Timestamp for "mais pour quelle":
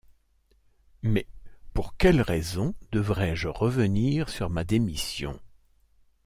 1.03-2.21